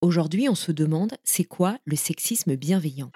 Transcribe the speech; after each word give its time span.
Aujourd'hui, 0.00 0.48
on 0.48 0.54
se 0.54 0.70
demande, 0.70 1.14
c'est 1.24 1.42
quoi 1.42 1.76
le 1.84 1.96
sexisme 1.96 2.54
bienveillant? 2.54 3.10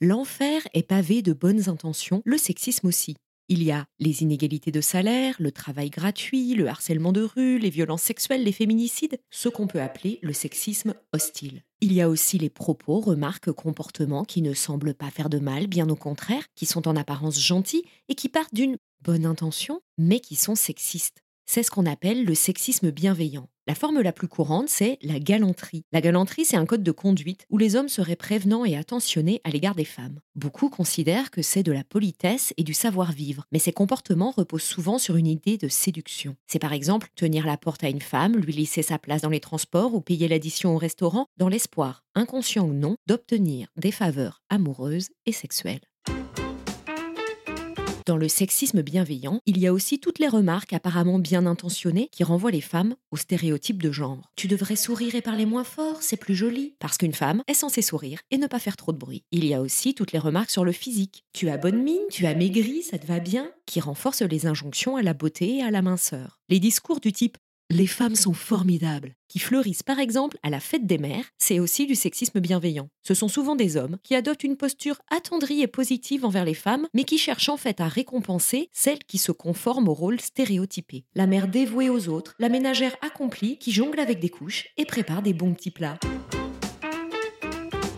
L'enfer 0.00 0.62
est 0.72 0.84
pavé 0.84 1.20
de 1.20 1.34
bonnes 1.34 1.68
intentions, 1.68 2.22
le 2.24 2.38
sexisme 2.38 2.86
aussi. 2.86 3.16
Il 3.50 3.62
y 3.62 3.72
a 3.72 3.84
les 3.98 4.22
inégalités 4.22 4.70
de 4.70 4.80
salaire, 4.80 5.36
le 5.38 5.52
travail 5.52 5.90
gratuit, 5.90 6.54
le 6.54 6.66
harcèlement 6.66 7.12
de 7.12 7.20
rue, 7.20 7.58
les 7.58 7.68
violences 7.68 8.04
sexuelles, 8.04 8.42
les 8.42 8.52
féminicides, 8.52 9.18
ce 9.28 9.50
qu'on 9.50 9.66
peut 9.66 9.82
appeler 9.82 10.18
le 10.22 10.32
sexisme 10.32 10.94
hostile. 11.12 11.62
Il 11.82 11.92
y 11.92 12.00
a 12.00 12.08
aussi 12.08 12.38
les 12.38 12.48
propos, 12.48 13.00
remarques, 13.00 13.52
comportements 13.52 14.24
qui 14.24 14.40
ne 14.40 14.54
semblent 14.54 14.94
pas 14.94 15.10
faire 15.10 15.28
de 15.28 15.40
mal, 15.40 15.66
bien 15.66 15.90
au 15.90 15.96
contraire, 15.96 16.46
qui 16.54 16.64
sont 16.64 16.88
en 16.88 16.96
apparence 16.96 17.38
gentils 17.38 17.84
et 18.08 18.14
qui 18.14 18.30
partent 18.30 18.54
d'une 18.54 18.78
bonne 19.02 19.26
intention, 19.26 19.82
mais 19.98 20.20
qui 20.20 20.36
sont 20.36 20.54
sexistes. 20.54 21.20
C'est 21.44 21.64
ce 21.64 21.70
qu'on 21.70 21.84
appelle 21.84 22.24
le 22.24 22.34
sexisme 22.34 22.92
bienveillant. 22.92 23.50
La 23.70 23.76
forme 23.76 24.00
la 24.00 24.10
plus 24.10 24.26
courante, 24.26 24.68
c'est 24.68 24.98
la 25.00 25.20
galanterie. 25.20 25.84
La 25.92 26.00
galanterie, 26.00 26.44
c'est 26.44 26.56
un 26.56 26.66
code 26.66 26.82
de 26.82 26.90
conduite 26.90 27.46
où 27.50 27.56
les 27.56 27.76
hommes 27.76 27.88
seraient 27.88 28.16
prévenants 28.16 28.64
et 28.64 28.76
attentionnés 28.76 29.40
à 29.44 29.50
l'égard 29.50 29.76
des 29.76 29.84
femmes. 29.84 30.18
Beaucoup 30.34 30.70
considèrent 30.70 31.30
que 31.30 31.40
c'est 31.40 31.62
de 31.62 31.70
la 31.70 31.84
politesse 31.84 32.52
et 32.56 32.64
du 32.64 32.74
savoir-vivre, 32.74 33.44
mais 33.52 33.60
ces 33.60 33.70
comportements 33.70 34.32
reposent 34.32 34.64
souvent 34.64 34.98
sur 34.98 35.14
une 35.14 35.28
idée 35.28 35.56
de 35.56 35.68
séduction. 35.68 36.34
C'est 36.48 36.58
par 36.58 36.72
exemple 36.72 37.10
tenir 37.14 37.46
la 37.46 37.56
porte 37.56 37.84
à 37.84 37.88
une 37.88 38.00
femme, 38.00 38.38
lui 38.38 38.54
laisser 38.54 38.82
sa 38.82 38.98
place 38.98 39.22
dans 39.22 39.28
les 39.28 39.38
transports 39.38 39.94
ou 39.94 40.00
payer 40.00 40.26
l'addition 40.26 40.74
au 40.74 40.78
restaurant 40.78 41.26
dans 41.36 41.48
l'espoir, 41.48 42.02
inconscient 42.16 42.66
ou 42.66 42.72
non, 42.72 42.96
d'obtenir 43.06 43.68
des 43.76 43.92
faveurs 43.92 44.42
amoureuses 44.48 45.10
et 45.26 45.32
sexuelles. 45.32 45.89
Dans 48.06 48.16
le 48.16 48.28
sexisme 48.28 48.82
bienveillant, 48.82 49.40
il 49.46 49.58
y 49.58 49.66
a 49.66 49.72
aussi 49.72 49.98
toutes 49.98 50.18
les 50.18 50.28
remarques 50.28 50.72
apparemment 50.72 51.18
bien 51.18 51.46
intentionnées 51.46 52.08
qui 52.12 52.24
renvoient 52.24 52.50
les 52.50 52.60
femmes 52.60 52.94
aux 53.10 53.16
stéréotypes 53.16 53.82
de 53.82 53.92
genre. 53.92 54.30
Tu 54.36 54.48
devrais 54.48 54.76
sourire 54.76 55.14
et 55.14 55.20
parler 55.20 55.46
moins 55.46 55.64
fort, 55.64 56.02
c'est 56.02 56.16
plus 56.16 56.34
joli. 56.34 56.74
Parce 56.78 56.96
qu'une 56.96 57.12
femme 57.12 57.42
est 57.46 57.54
censée 57.54 57.82
sourire 57.82 58.20
et 58.30 58.38
ne 58.38 58.46
pas 58.46 58.58
faire 58.58 58.76
trop 58.76 58.92
de 58.92 58.98
bruit. 58.98 59.24
Il 59.32 59.44
y 59.44 59.54
a 59.54 59.60
aussi 59.60 59.94
toutes 59.94 60.12
les 60.12 60.18
remarques 60.18 60.50
sur 60.50 60.64
le 60.64 60.72
physique. 60.72 61.24
Tu 61.32 61.48
as 61.48 61.58
bonne 61.58 61.82
mine, 61.82 62.00
tu 62.10 62.26
as 62.26 62.34
maigri, 62.34 62.82
ça 62.82 62.98
te 62.98 63.06
va 63.06 63.20
bien, 63.20 63.50
qui 63.66 63.80
renforcent 63.80 64.22
les 64.22 64.46
injonctions 64.46 64.96
à 64.96 65.02
la 65.02 65.14
beauté 65.14 65.56
et 65.56 65.62
à 65.62 65.70
la 65.70 65.82
minceur. 65.82 66.40
Les 66.48 66.60
discours 66.60 67.00
du 67.00 67.12
type 67.12 67.38
les 67.70 67.86
femmes 67.86 68.16
sont 68.16 68.34
formidables, 68.34 69.14
qui 69.28 69.38
fleurissent 69.38 69.84
par 69.84 70.00
exemple 70.00 70.36
à 70.42 70.50
la 70.50 70.58
fête 70.58 70.86
des 70.86 70.98
mères, 70.98 71.24
c'est 71.38 71.60
aussi 71.60 71.86
du 71.86 71.94
sexisme 71.94 72.40
bienveillant. 72.40 72.88
Ce 73.04 73.14
sont 73.14 73.28
souvent 73.28 73.54
des 73.54 73.76
hommes 73.76 73.96
qui 74.02 74.16
adoptent 74.16 74.42
une 74.42 74.56
posture 74.56 75.00
attendrie 75.08 75.62
et 75.62 75.68
positive 75.68 76.24
envers 76.24 76.44
les 76.44 76.54
femmes, 76.54 76.88
mais 76.94 77.04
qui 77.04 77.16
cherchent 77.16 77.48
en 77.48 77.56
fait 77.56 77.80
à 77.80 77.86
récompenser 77.86 78.68
celles 78.72 79.04
qui 79.04 79.18
se 79.18 79.30
conforment 79.30 79.88
au 79.88 79.94
rôle 79.94 80.20
stéréotypé. 80.20 81.04
La 81.14 81.28
mère 81.28 81.46
dévouée 81.46 81.90
aux 81.90 82.08
autres, 82.08 82.34
la 82.40 82.48
ménagère 82.48 82.96
accomplie 83.02 83.56
qui 83.56 83.70
jongle 83.70 84.00
avec 84.00 84.18
des 84.18 84.30
couches 84.30 84.66
et 84.76 84.84
prépare 84.84 85.22
des 85.22 85.32
bons 85.32 85.54
petits 85.54 85.70
plats. 85.70 85.98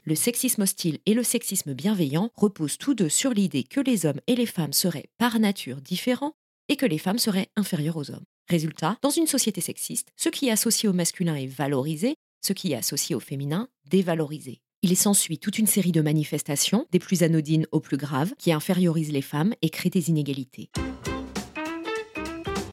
Le 0.05 0.15
sexisme 0.17 0.63
hostile 0.63 0.99
et 1.07 1.15
le 1.15 1.23
sexisme 1.23 1.73
bienveillant 1.73 2.31
reposent 2.37 2.77
tous 2.77 2.93
deux 2.93 3.09
sur 3.09 3.31
l'idée 3.31 3.63
que 3.63 3.81
les 3.81 4.05
hommes 4.05 4.21
et 4.27 4.35
les 4.35 4.47
femmes 4.47 4.73
seraient 4.73 5.09
par 5.17 5.39
nature 5.39 5.81
différents 5.81 6.35
et 6.69 6.77
que 6.77 6.87
les 6.87 6.99
femmes 6.99 7.19
seraient 7.19 7.49
inférieures 7.57 7.97
aux 7.97 8.11
hommes. 8.11 8.25
Résultat, 8.49 8.97
dans 9.03 9.11
une 9.11 9.27
société 9.27 9.61
sexiste, 9.61 10.09
ce 10.17 10.29
qui 10.29 10.49
est 10.49 10.53
associé 10.53 10.89
au 10.89 10.93
masculin 10.93 11.35
est 11.35 11.47
valorisé, 11.47 12.15
ce 12.45 12.53
qui 12.53 12.73
est 12.73 12.77
associé 12.77 13.15
au 13.15 13.21
féminin 13.21 13.69
dévalorisé. 13.89 14.61
Il 14.83 14.97
s'ensuit 14.97 15.39
toute 15.39 15.59
une 15.59 15.69
série 15.69 15.93
de 15.93 16.01
manifestations, 16.01 16.87
des 16.91 16.99
plus 16.99 17.23
anodines 17.23 17.67
aux 17.71 17.81
plus 17.81 17.97
graves, 17.97 18.35
qui 18.37 18.53
infériorisent 18.53 19.13
les 19.13 19.23
femmes 19.23 19.55
et 19.63 19.71
créent 19.71 19.91
des 19.91 20.11
inégalités. 20.11 20.71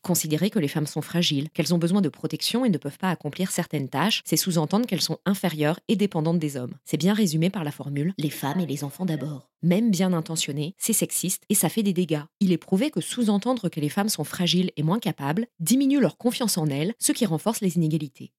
Considérer 0.09 0.49
que 0.49 0.57
les 0.57 0.67
femmes 0.67 0.87
sont 0.87 1.03
fragiles, 1.03 1.51
qu'elles 1.51 1.71
ont 1.71 1.77
besoin 1.77 2.01
de 2.01 2.09
protection 2.09 2.65
et 2.65 2.69
ne 2.69 2.79
peuvent 2.79 2.97
pas 2.97 3.11
accomplir 3.11 3.51
certaines 3.51 3.89
tâches, 3.89 4.23
c'est 4.25 4.37
sous-entendre 4.37 4.87
qu'elles 4.87 5.03
sont 5.03 5.19
inférieures 5.23 5.79
et 5.87 5.95
dépendantes 5.95 6.39
des 6.39 6.57
hommes. 6.57 6.73
C'est 6.83 6.97
bien 6.97 7.13
résumé 7.13 7.51
par 7.51 7.63
la 7.63 7.69
formule 7.69 8.15
les 8.17 8.31
femmes 8.31 8.59
et 8.59 8.65
les 8.65 8.83
enfants 8.83 9.05
d'abord. 9.05 9.51
Même 9.61 9.91
bien 9.91 10.11
intentionné, 10.13 10.73
c'est 10.79 10.93
sexiste 10.93 11.43
et 11.49 11.53
ça 11.53 11.69
fait 11.69 11.83
des 11.83 11.93
dégâts. 11.93 12.23
Il 12.39 12.51
est 12.51 12.57
prouvé 12.57 12.89
que 12.89 13.01
sous-entendre 13.01 13.69
que 13.69 13.79
les 13.79 13.87
femmes 13.87 14.09
sont 14.09 14.23
fragiles 14.23 14.71
et 14.77 14.81
moins 14.81 14.97
capables 14.97 15.45
diminue 15.59 15.99
leur 15.99 16.17
confiance 16.17 16.57
en 16.57 16.65
elles, 16.65 16.95
ce 16.97 17.11
qui 17.11 17.27
renforce 17.27 17.61
les 17.61 17.75
inégalités 17.75 18.31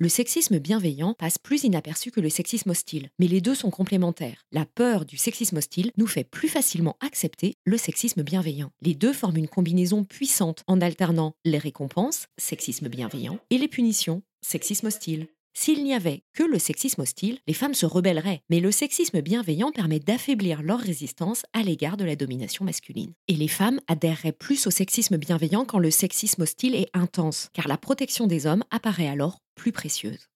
le 0.00 0.08
sexisme 0.08 0.58
bienveillant 0.58 1.12
passe 1.12 1.36
plus 1.36 1.64
inaperçu 1.64 2.10
que 2.10 2.22
le 2.22 2.30
sexisme 2.30 2.70
hostile, 2.70 3.10
mais 3.18 3.28
les 3.28 3.42
deux 3.42 3.54
sont 3.54 3.68
complémentaires. 3.68 4.46
La 4.50 4.64
peur 4.64 5.04
du 5.04 5.18
sexisme 5.18 5.58
hostile 5.58 5.92
nous 5.98 6.06
fait 6.06 6.24
plus 6.24 6.48
facilement 6.48 6.96
accepter 7.00 7.56
le 7.66 7.76
sexisme 7.76 8.22
bienveillant. 8.22 8.70
Les 8.80 8.94
deux 8.94 9.12
forment 9.12 9.36
une 9.36 9.48
combinaison 9.48 10.04
puissante 10.04 10.64
en 10.66 10.80
alternant 10.80 11.34
les 11.44 11.58
récompenses, 11.58 12.28
sexisme 12.38 12.88
bienveillant, 12.88 13.38
et 13.50 13.58
les 13.58 13.68
punitions, 13.68 14.22
sexisme 14.40 14.86
hostile. 14.86 15.28
S'il 15.52 15.82
n'y 15.82 15.94
avait 15.94 16.22
que 16.32 16.42
le 16.42 16.58
sexisme 16.58 17.02
hostile, 17.02 17.38
les 17.46 17.54
femmes 17.54 17.74
se 17.74 17.86
rebelleraient, 17.86 18.42
mais 18.50 18.60
le 18.60 18.70
sexisme 18.70 19.20
bienveillant 19.20 19.72
permet 19.72 19.98
d'affaiblir 19.98 20.62
leur 20.62 20.78
résistance 20.78 21.44
à 21.52 21.62
l'égard 21.62 21.96
de 21.96 22.04
la 22.04 22.16
domination 22.16 22.64
masculine. 22.64 23.12
Et 23.28 23.34
les 23.34 23.48
femmes 23.48 23.80
adhéreraient 23.88 24.32
plus 24.32 24.66
au 24.66 24.70
sexisme 24.70 25.16
bienveillant 25.16 25.64
quand 25.64 25.78
le 25.78 25.90
sexisme 25.90 26.42
hostile 26.42 26.74
est 26.74 26.88
intense, 26.94 27.48
car 27.52 27.68
la 27.68 27.76
protection 27.76 28.26
des 28.26 28.46
hommes 28.46 28.64
apparaît 28.70 29.08
alors 29.08 29.40
plus 29.54 29.72
précieuse. 29.72 30.28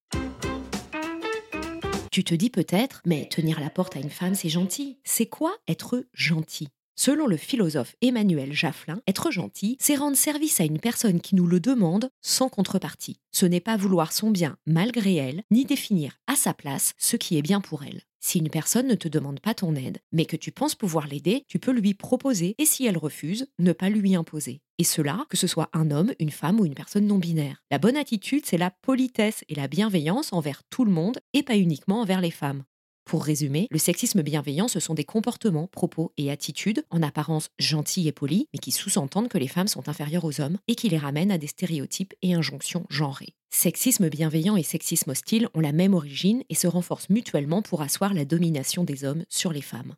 Tu 2.11 2.23
te 2.23 2.35
dis 2.35 2.51
peut-être, 2.51 3.01
mais 3.05 3.29
tenir 3.29 3.59
la 3.59 3.71
porte 3.71 3.97
à 3.97 4.01
une 4.01 4.11
femme, 4.11 4.35
c'est 4.35 4.49
gentil. 4.49 4.99
C'est 5.03 5.27
quoi 5.27 5.57
être 5.67 6.05
gentil? 6.13 6.69
Selon 6.97 7.27
le 7.27 7.37
philosophe 7.37 7.97
Emmanuel 8.01 8.53
Jafflin, 8.53 9.01
être 9.09 9.31
gentil, 9.31 9.77
c'est 9.81 9.97
rendre 9.97 10.17
service 10.17 10.61
à 10.61 10.65
une 10.65 10.79
personne 10.79 11.21
qui 11.21 11.35
nous 11.35 11.47
le 11.47 11.59
demande 11.59 12.09
sans 12.23 12.49
contrepartie. 12.49 13.19
Ce 13.33 13.47
n'est 13.47 13.61
pas 13.61 13.77
vouloir 13.77 14.13
son 14.13 14.31
bien 14.31 14.57
malgré 14.67 15.17
elle, 15.17 15.43
ni 15.51 15.65
définir 15.65 16.19
à 16.27 16.37
sa 16.37 16.55
place 16.55 16.93
ce 16.97 17.17
qui 17.17 17.37
est 17.37 17.43
bien 17.43 17.61
pour 17.61 17.83
elle. 17.83 18.03
Si 18.21 18.39
une 18.39 18.49
personne 18.49 18.87
ne 18.87 18.95
te 18.95 19.09
demande 19.09 19.41
pas 19.41 19.53
ton 19.53 19.75
aide, 19.75 19.99
mais 20.13 20.25
que 20.25 20.37
tu 20.37 20.51
penses 20.51 20.75
pouvoir 20.75 21.07
l'aider, 21.07 21.45
tu 21.47 21.59
peux 21.59 21.73
lui 21.73 21.93
proposer 21.93 22.55
et 22.57 22.65
si 22.65 22.87
elle 22.87 22.97
refuse, 22.97 23.49
ne 23.59 23.73
pas 23.73 23.91
lui 23.91 24.15
imposer. 24.15 24.63
Et 24.79 24.85
cela, 24.85 25.27
que 25.29 25.37
ce 25.37 25.47
soit 25.47 25.69
un 25.75 25.91
homme, 25.91 26.15
une 26.19 26.31
femme 26.31 26.59
ou 26.59 26.65
une 26.65 26.75
personne 26.75 27.07
non 27.07 27.19
binaire. 27.19 27.63
La 27.71 27.79
bonne 27.79 27.99
attitude, 27.99 28.47
c'est 28.47 28.57
la 28.57 28.71
politesse 28.71 29.45
et 29.51 29.55
la 29.55 29.69
bienveillance 29.69 30.33
envers 30.33 30.63
tout 30.71 30.87
le 30.87 30.91
monde 30.91 31.19
et 31.35 31.43
pas 31.43 31.57
uniquement 31.57 32.01
envers 32.01 32.23
les 32.23 32.31
femmes. 32.31 32.65
Pour 33.05 33.25
résumer, 33.25 33.69
le 33.71 33.79
sexisme 33.79 34.23
bienveillant, 34.23 34.67
ce 34.67 34.81
sont 34.81 34.95
des 34.95 35.05
comportements, 35.05 35.67
propos 35.67 36.13
et 36.17 36.31
attitudes, 36.31 36.85
en 36.91 37.03
apparence 37.03 37.51
gentils 37.59 38.09
et 38.09 38.13
polis, 38.13 38.47
mais 38.53 38.59
qui 38.59 38.73
sous-entendent 38.73 39.29
que 39.29 39.37
les 39.37 39.49
femmes 39.49 39.69
sont 39.69 39.89
inférieures 39.89 40.25
aux 40.25 40.41
hommes 40.41 40.57
et 40.69 40.75
qui 40.75 40.89
les 40.89 40.97
ramènent 40.97 41.31
à 41.31 41.39
des 41.39 41.47
stéréotypes 41.47 42.15
et 42.23 42.35
injonctions 42.35 42.87
genrées. 42.89 43.35
Sexisme 43.51 44.09
bienveillant 44.09 44.57
et 44.57 44.63
sexisme 44.63 45.11
hostile 45.11 45.49
ont 45.55 45.61
la 45.61 45.73
même 45.73 45.95
origine 45.95 46.43
et 46.49 46.55
se 46.55 46.67
renforcent 46.67 47.11
mutuellement 47.11 47.61
pour 47.61 47.83
asseoir 47.83 48.15
la 48.15 48.25
domination 48.25 48.85
des 48.85 49.05
hommes 49.05 49.25
sur 49.29 49.53
les 49.53 49.63
femmes. 49.63 49.95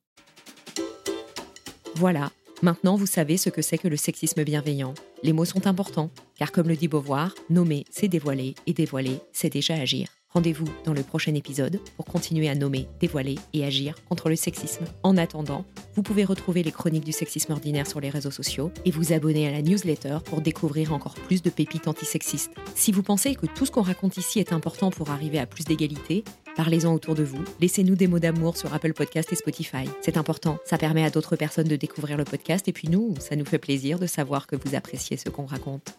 Voilà, 1.95 2.33
maintenant 2.61 2.97
vous 2.97 3.07
savez 3.07 3.37
ce 3.37 3.51
que 3.51 3.63
c'est 3.63 3.79
que 3.79 3.89
le 3.89 3.97
sexisme 3.97 4.43
bienveillant. 4.43 4.95
Les 5.23 5.33
mots 5.33 5.47
sont 5.47 5.67
importants, 5.69 6.11
car 6.35 6.51
comme 6.51 6.69
le 6.69 6.77
dit 6.77 6.89
Beauvoir, 6.89 7.35
nommer 7.51 7.85
c'est 7.89 8.09
dévoiler 8.09 8.57
et 8.67 8.75
dévoiler 8.75 9.21
c'est 9.33 9.49
déjà 9.53 9.75
agir. 9.75 10.16
Rendez-vous 10.37 10.69
dans 10.85 10.93
le 10.93 11.03
prochain 11.03 11.33
épisode 11.33 11.81
pour 11.97 12.05
continuer 12.05 12.51
à 12.51 12.55
nommer, 12.55 12.89
dévoiler 13.01 13.37
et 13.55 13.65
agir 13.65 13.95
contre 14.07 14.29
le 14.29 14.37
sexisme. 14.37 14.85
En 15.03 15.17
attendant, 15.17 15.65
vous 15.95 16.03
pouvez 16.03 16.25
retrouver 16.25 16.63
les 16.63 16.73
chroniques 16.73 17.07
du 17.07 17.13
sexisme 17.13 17.53
ordinaire 17.53 17.87
sur 17.87 18.01
les 18.01 18.11
réseaux 18.11 18.31
sociaux 18.31 18.71
et 18.85 18.91
vous 18.91 19.15
abonner 19.15 19.49
à 19.49 19.51
la 19.51 19.63
newsletter 19.63 20.19
pour 20.27 20.43
découvrir 20.43 20.93
encore 20.93 21.15
plus 21.15 21.41
de 21.41 21.49
pépites 21.49 21.89
antisexistes. 21.89 22.51
Si 22.75 22.93
vous 22.93 23.03
pensez 23.03 23.35
que 23.35 23.47
tout 23.47 23.65
ce 23.65 23.71
qu'on 23.71 23.81
raconte 23.81 24.19
ici 24.19 24.39
est 24.39 24.53
important 24.53 24.91
pour 24.91 25.09
arriver 25.09 25.39
à 25.39 25.47
plus 25.47 25.65
d'égalité, 25.65 26.23
Parlez-en 26.55 26.95
autour 26.95 27.15
de 27.15 27.23
vous. 27.23 27.45
Laissez-nous 27.61 27.97
des 27.97 28.07
mots 28.07 28.19
d'amour 28.19 28.57
sur 28.57 28.73
Apple 28.73 28.95
Podcast 28.95 29.31
et 29.31 29.37
Spotify. 29.37 29.85
C'est 30.01 30.17
important. 30.17 30.57
Ça 30.65 30.79
permet 30.79 31.05
à 31.05 31.11
d'autres 31.11 31.37
personnes 31.37 31.69
de 31.69 31.77
découvrir 31.77 32.17
le 32.17 32.25
podcast 32.25 32.67
et 32.67 32.73
puis 32.73 32.89
nous, 32.89 33.15
ça 33.19 33.37
nous 33.37 33.45
fait 33.45 33.59
plaisir 33.59 33.99
de 33.99 34.07
savoir 34.07 34.47
que 34.47 34.57
vous 34.57 34.75
appréciez 34.75 35.19
ce 35.19 35.29
qu'on 35.29 35.45
raconte. 35.45 35.99